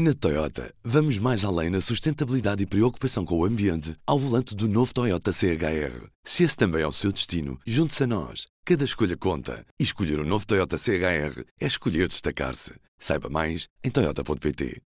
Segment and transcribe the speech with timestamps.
[0.00, 4.68] Na Toyota, vamos mais além na sustentabilidade e preocupação com o ambiente ao volante do
[4.68, 6.06] novo Toyota CHR.
[6.24, 8.46] Se esse também é o seu destino, junte-se a nós.
[8.64, 9.66] Cada escolha conta.
[9.76, 12.74] E escolher o um novo Toyota CHR é escolher destacar-se.
[12.96, 14.80] Saiba mais em Toyota.pt.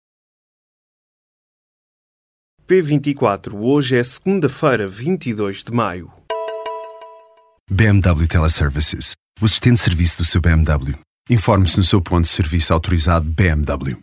[2.66, 6.10] P24, hoje é segunda-feira, 22 de maio.
[7.70, 10.98] BMW Teleservices, o assistente de serviço do seu BMW.
[11.30, 14.02] Informe-se no seu ponto de serviço autorizado BMW.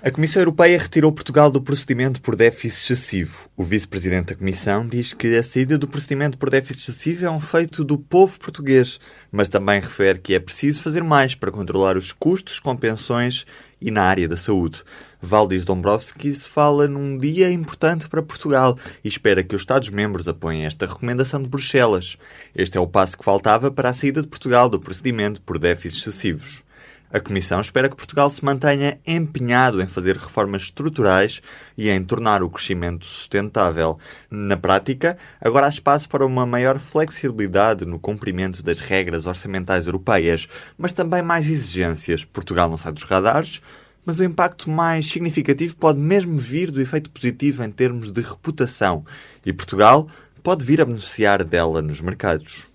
[0.00, 3.50] A Comissão Europeia retirou Portugal do procedimento por déficit excessivo.
[3.56, 7.40] O vice-presidente da Comissão diz que a saída do procedimento por déficit excessivo é um
[7.40, 9.00] feito do povo português,
[9.32, 13.44] mas também refere que é preciso fazer mais para controlar os custos com pensões
[13.80, 14.84] e na área da saúde.
[15.20, 20.86] Valdis Dombrovskis fala num dia importante para Portugal e espera que os Estados-membros apoiem esta
[20.86, 22.16] recomendação de Bruxelas.
[22.54, 26.06] Este é o passo que faltava para a saída de Portugal do procedimento por déficits
[26.06, 26.67] excessivos.
[27.10, 31.40] A Comissão espera que Portugal se mantenha empenhado em fazer reformas estruturais
[31.76, 33.98] e em tornar o crescimento sustentável.
[34.30, 40.48] Na prática, agora há espaço para uma maior flexibilidade no cumprimento das regras orçamentais europeias,
[40.76, 42.26] mas também mais exigências.
[42.26, 43.62] Portugal não sai dos radares,
[44.04, 49.02] mas o impacto mais significativo pode mesmo vir do efeito positivo em termos de reputação,
[49.46, 50.06] e Portugal
[50.42, 52.68] pode vir a beneficiar dela nos mercados.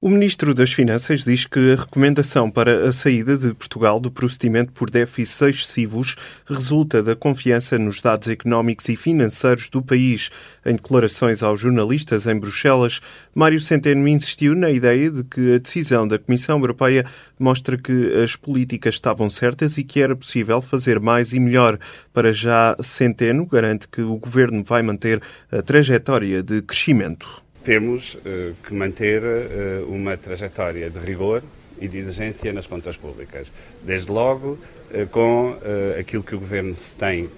[0.00, 4.70] O Ministro das Finanças diz que a recomendação para a saída de Portugal do procedimento
[4.70, 6.14] por déficits excessivos
[6.46, 10.30] resulta da confiança nos dados económicos e financeiros do país.
[10.64, 13.00] Em declarações aos jornalistas em Bruxelas,
[13.34, 17.04] Mário Centeno insistiu na ideia de que a decisão da Comissão Europeia
[17.36, 21.76] mostra que as políticas estavam certas e que era possível fazer mais e melhor.
[22.12, 28.54] Para já, Centeno garante que o governo vai manter a trajetória de crescimento temos uh,
[28.66, 31.42] que manter uh, uma trajetória de rigor
[31.80, 33.46] e de exigência nas contas públicas.
[33.82, 34.58] Desde logo
[34.90, 35.56] uh, com
[35.98, 37.28] aquilo que o Governo se tem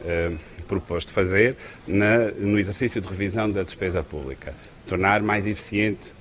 [0.69, 4.55] proposto fazer no exercício de revisão da despesa pública,
[4.87, 6.13] tornar mais eficiente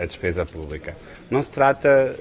[0.00, 0.96] a despesa pública.
[1.30, 2.16] Não se trata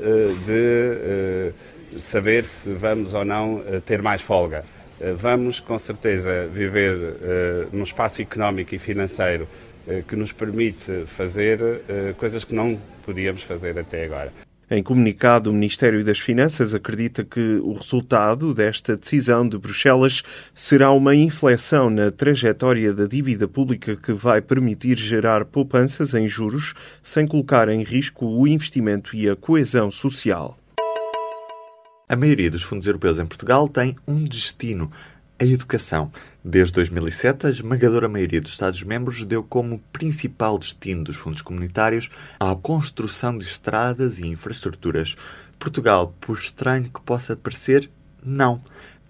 [0.46, 1.54] de
[2.02, 4.66] saber se vamos ou não ter mais folga.
[5.16, 6.94] Vamos, com certeza, viver
[7.72, 9.67] num espaço económico e financeiro eh,
[10.08, 14.32] que nos permite fazer eh, coisas que não podíamos fazer até agora.
[14.70, 20.92] Em comunicado, o Ministério das Finanças acredita que o resultado desta decisão de Bruxelas será
[20.92, 27.26] uma inflexão na trajetória da dívida pública que vai permitir gerar poupanças em juros sem
[27.26, 30.58] colocar em risco o investimento e a coesão social.
[32.10, 34.90] A maioria dos fundos europeus em Portugal tem um destino,
[35.40, 36.12] a educação.
[36.44, 42.10] Desde 2007, a esmagadora maioria dos Estados-membros deu como principal destino dos fundos comunitários
[42.40, 45.16] a construção de estradas e infraestruturas.
[45.60, 47.90] Portugal, por estranho que possa parecer,
[48.24, 48.62] não.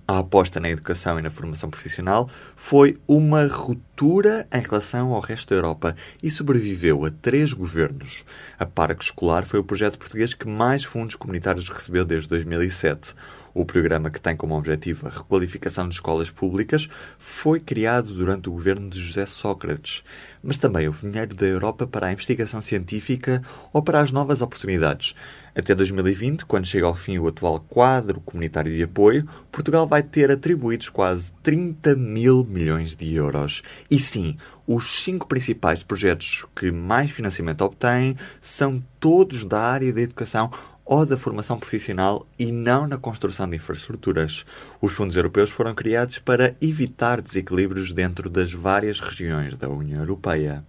[0.10, 5.50] A aposta na educação e na formação profissional foi uma ruptura em relação ao resto
[5.50, 8.24] da Europa e sobreviveu a três governos.
[8.58, 13.14] A Parque Escolar foi o projeto português que mais fundos comunitários recebeu desde 2007.
[13.58, 16.88] O programa, que tem como objetivo a requalificação de escolas públicas,
[17.18, 20.04] foi criado durante o governo de José Sócrates.
[20.44, 23.42] Mas também houve dinheiro da Europa para a investigação científica
[23.74, 25.16] ou para as novas oportunidades.
[25.56, 30.30] Até 2020, quando chega ao fim o atual quadro comunitário de apoio, Portugal vai ter
[30.30, 33.64] atribuídos quase 30 mil milhões de euros.
[33.90, 34.38] E sim,
[34.68, 40.52] os cinco principais projetos que mais financiamento obtêm são todos da área da educação
[40.88, 44.46] ou da formação profissional e não na construção de infraestruturas.
[44.82, 50.64] Os fundos europeus foram criados para evitar desequilíbrios dentro das várias regiões da União Europeia.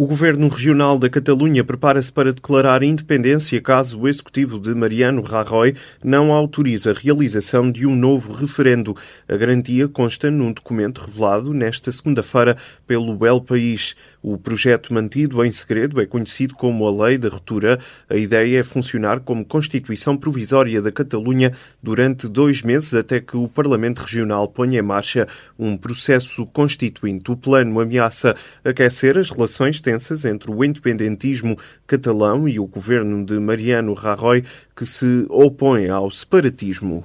[0.00, 5.74] O governo regional da Catalunha prepara-se para declarar independência caso o executivo de Mariano Rajoy
[6.02, 8.96] não autorize a realização de um novo referendo.
[9.28, 12.56] A garantia consta num documento revelado nesta segunda-feira
[12.86, 13.94] pelo El País.
[14.22, 17.78] O projeto mantido em segredo é conhecido como a Lei da Ruptura.
[18.08, 23.46] A ideia é funcionar como Constituição Provisória da Catalunha durante dois meses até que o
[23.48, 27.30] Parlamento Regional ponha em marcha um processo constituinte.
[27.30, 29.78] O plano ameaça aquecer as relações
[30.24, 31.56] entre o independentismo
[31.86, 34.44] catalão e o governo de Mariano Rajoy,
[34.76, 37.04] que se opõe ao separatismo.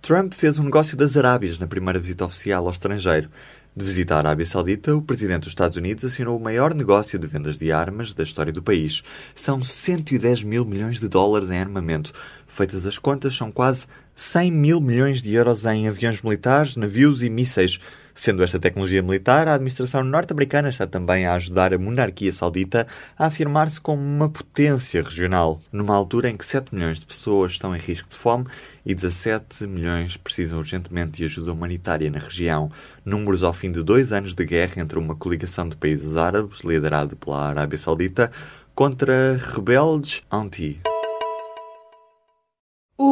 [0.00, 3.30] Trump fez um negócio das Arábias na primeira visita oficial ao estrangeiro.
[3.76, 7.26] De visita à Arábia Saudita, o presidente dos Estados Unidos assinou o maior negócio de
[7.26, 9.02] vendas de armas da história do país.
[9.34, 12.12] São 110 mil milhões de dólares em armamento.
[12.46, 17.30] Feitas as contas, são quase 100 mil milhões de euros em aviões militares, navios e
[17.30, 17.80] mísseis.
[18.14, 22.86] Sendo esta tecnologia militar, a administração norte-americana está também a ajudar a monarquia saudita
[23.18, 27.74] a afirmar-se como uma potência regional, numa altura em que 7 milhões de pessoas estão
[27.74, 28.46] em risco de fome
[28.86, 32.70] e 17 milhões precisam urgentemente de ajuda humanitária na região.
[33.04, 37.16] Números ao fim de dois anos de guerra entre uma coligação de países árabes, liderado
[37.16, 38.30] pela Arábia Saudita,
[38.76, 40.80] contra rebeldes anti.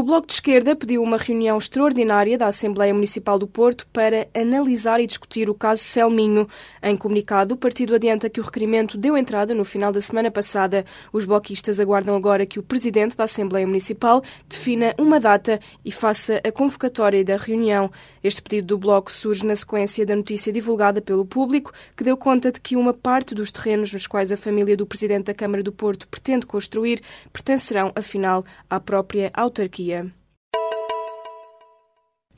[0.02, 4.98] O Bloco de Esquerda pediu uma reunião extraordinária da Assembleia Municipal do Porto para analisar
[4.98, 6.48] e discutir o caso Selminho.
[6.82, 10.84] Em comunicado, o partido adianta que o requerimento deu entrada no final da semana passada.
[11.12, 16.40] Os bloquistas aguardam agora que o presidente da Assembleia Municipal defina uma data e faça
[16.44, 17.88] a convocatória da reunião.
[18.24, 22.50] Este pedido do Bloco surge na sequência da notícia divulgada pelo público, que deu conta
[22.50, 25.70] de que uma parte dos terrenos nos quais a família do presidente da Câmara do
[25.70, 27.00] Porto pretende construir
[27.32, 29.91] pertencerão, afinal, à própria autarquia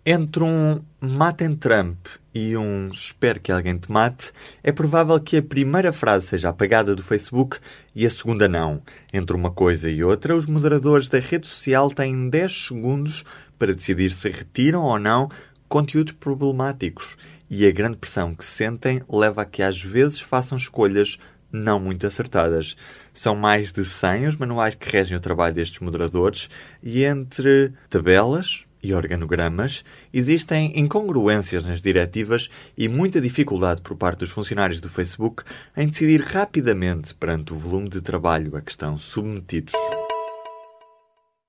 [0.06, 5.42] Entre um matem Trump e um espero que alguém te mate, é provável que a
[5.42, 7.58] primeira frase seja apagada do Facebook
[7.94, 8.82] e a segunda não.
[9.14, 13.24] Entre uma coisa e outra, os moderadores da rede social têm 10 segundos
[13.58, 15.30] para decidir se retiram ou não
[15.68, 17.16] conteúdos problemáticos.
[17.48, 21.18] E a grande pressão que sentem leva a que às vezes façam escolhas
[21.56, 22.76] não muito acertadas.
[23.12, 26.48] São mais de 100 os manuais que regem o trabalho destes moderadores
[26.82, 34.30] e entre tabelas e organogramas existem incongruências nas diretivas e muita dificuldade por parte dos
[34.30, 35.42] funcionários do Facebook
[35.76, 39.72] em decidir rapidamente perante o volume de trabalho a que estão submetidos.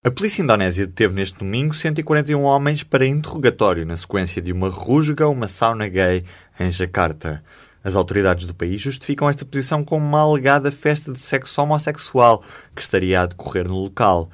[0.05, 5.25] A polícia indonésia deteve neste domingo 141 homens para interrogatório na sequência de uma rusga
[5.25, 6.23] a uma sauna gay
[6.59, 7.43] em Jakarta.
[7.85, 12.43] As autoridades do país justificam esta posição como uma alegada festa de sexo homossexual
[12.75, 14.27] que estaria a decorrer no local.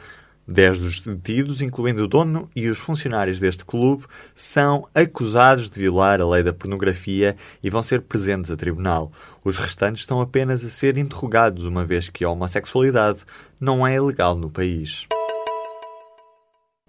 [0.48, 6.22] Dez dos detidos, incluindo o dono e os funcionários deste clube, são acusados de violar
[6.22, 9.12] a lei da pornografia e vão ser presentes a tribunal.
[9.44, 13.26] Os restantes estão apenas a ser interrogados, uma vez que a homossexualidade
[13.60, 15.08] não é ilegal no país.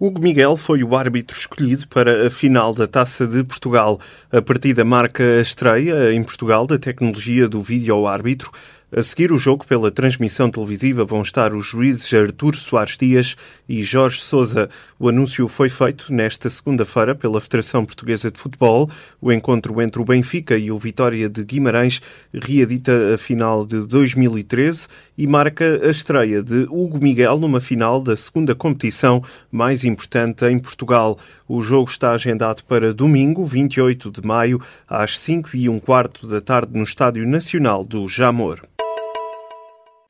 [0.05, 4.01] Hugo Miguel foi o árbitro escolhido para a final da Taça de Portugal.
[4.29, 8.51] A partida marca a estreia em Portugal da tecnologia do vídeo-árbitro
[8.95, 13.35] a seguir o jogo pela transmissão televisiva vão estar os juízes Artur Soares Dias
[13.67, 14.69] e Jorge Sousa.
[14.99, 18.87] O anúncio foi feito nesta segunda-feira pela Federação Portuguesa de Futebol.
[19.19, 24.87] O encontro entre o Benfica e o Vitória de Guimarães reedita a final de 2013
[25.17, 30.59] e marca a estreia de Hugo Miguel numa final da segunda competição mais importante em
[30.59, 31.17] Portugal.
[31.47, 36.41] O jogo está agendado para domingo, 28 de maio, às 5 e um quarto da
[36.41, 38.61] tarde no Estádio Nacional do Jamor.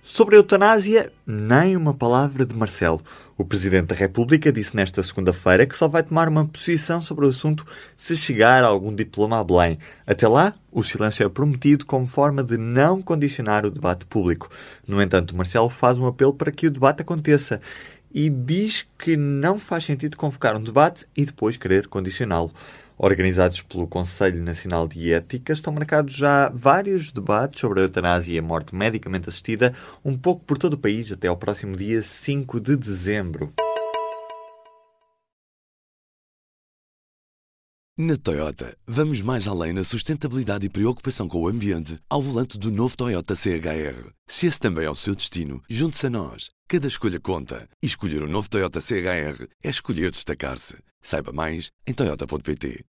[0.02, 3.02] Sobre a eutanásia, nem uma palavra de Marcelo.
[3.36, 7.30] O Presidente da República disse nesta segunda-feira que só vai tomar uma posição sobre o
[7.30, 7.66] assunto
[7.98, 9.80] se chegar algum diploma a Belém.
[10.06, 14.52] Até lá, o silêncio é prometido como forma de não condicionar o debate público.
[14.88, 17.60] No entanto, Marcelo faz um apelo para que o debate aconteça
[18.14, 22.54] e diz que não faz sentido convocar um debate e depois querer condicioná-lo
[23.04, 28.40] organizados pelo Conselho Nacional de Ética, estão marcados já vários debates sobre a eutanásia e
[28.40, 29.74] a morte medicamente assistida,
[30.06, 33.54] um pouco por todo o país, até ao próximo dia 5 de dezembro.
[37.96, 42.72] Na Toyota, vamos mais além na sustentabilidade e preocupação com o ambiente ao volante do
[42.72, 44.10] novo Toyota CHR.
[44.26, 46.50] Se esse também é o seu destino, junte-se a nós.
[46.68, 47.70] Cada escolha conta.
[47.84, 50.76] E escolher o um novo Toyota CHR é escolher destacar-se.
[51.04, 52.84] Saiba mais em Toyota.pt.